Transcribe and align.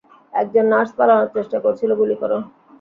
একজন 0.33 0.65
নার্স 0.69 0.91
পালানোর 0.97 1.33
চেষ্টা 1.35 1.57
করেছিল 1.63 1.91
গুলি 1.99 2.15
কর! 2.21 2.31